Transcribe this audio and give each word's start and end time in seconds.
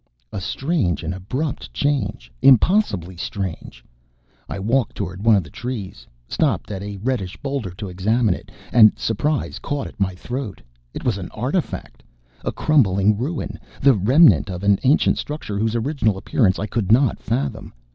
A 0.33 0.41
strange 0.41 1.03
and 1.03 1.13
abrupt 1.13 1.71
change. 1.75 2.31
Impossibly 2.41 3.15
strange! 3.15 3.85
I 4.49 4.57
walked 4.57 4.95
toward 4.95 5.23
one 5.23 5.35
of 5.35 5.43
the 5.43 5.51
trees, 5.51 6.07
stopped 6.27 6.71
at 6.71 6.81
a 6.81 6.97
reddish 6.97 7.37
boulder 7.37 7.69
to 7.77 7.87
examine 7.87 8.33
it. 8.33 8.49
And 8.73 8.93
surprise 8.97 9.59
caught 9.59 9.85
at 9.85 9.99
my 9.99 10.15
throat. 10.15 10.59
It 10.95 11.03
was 11.05 11.19
an 11.19 11.29
artifact 11.29 12.01
a 12.43 12.51
crumbling 12.51 13.15
ruin, 13.15 13.59
the 13.79 13.93
remnant 13.93 14.49
of 14.49 14.63
an 14.63 14.79
ancient 14.81 15.19
structure 15.19 15.59
whose 15.59 15.75
original 15.75 16.17
appearance 16.17 16.57
I 16.57 16.65
could 16.65 16.91
not 16.91 17.21
fathom. 17.21 17.71